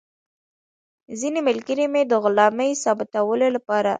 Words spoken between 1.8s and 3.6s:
مې د غلامۍ ثابتولو